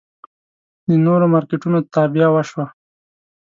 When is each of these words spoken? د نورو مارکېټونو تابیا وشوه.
د 0.87 0.89
نورو 1.05 1.25
مارکېټونو 1.33 1.77
تابیا 1.93 2.27
وشوه. 2.31 2.65